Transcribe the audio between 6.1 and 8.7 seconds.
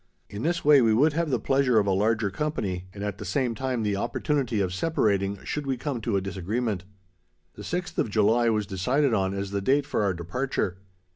a disagreement. The sixth of July was